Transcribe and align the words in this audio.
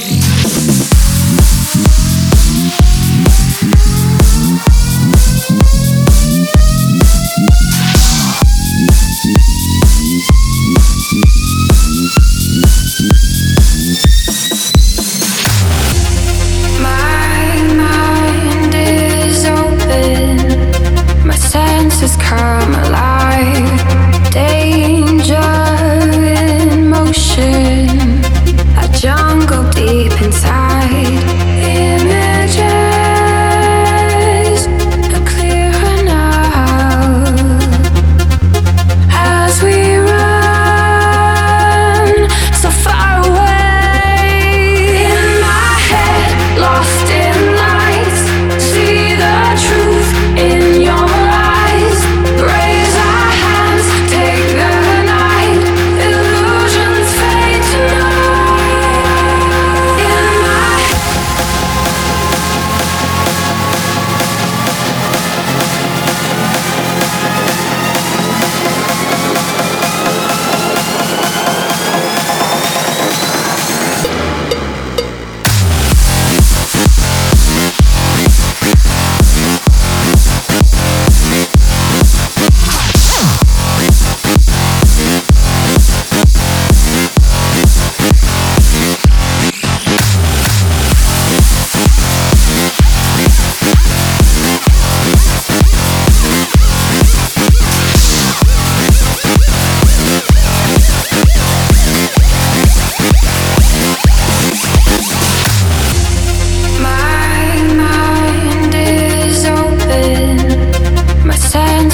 Yeah. 0.00 0.29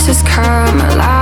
just 0.07 0.25
come 0.25 0.79
alive. 0.79 1.16